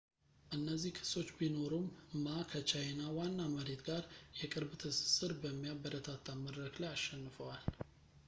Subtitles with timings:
[0.55, 1.83] እነዚህ ክሶች ቢኖሩም
[2.23, 4.03] ማ ከቻይና ዋና መሬት ጋር
[4.39, 7.63] የቅርብ ትስስር በሚያበረታታ መድረክ ላይ አሸንፈዋል